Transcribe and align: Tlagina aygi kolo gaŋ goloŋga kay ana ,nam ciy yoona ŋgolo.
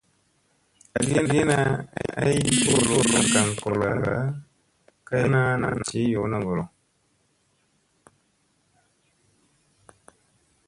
Tlagina 1.03 1.59
aygi 2.21 2.55
kolo 2.71 2.95
gaŋ 3.31 3.47
goloŋga 3.61 4.17
kay 5.07 5.21
ana 5.25 5.41
,nam 5.61 5.75
ciy 5.87 6.05
yoona 6.13 6.37
ŋgolo. 6.41 6.63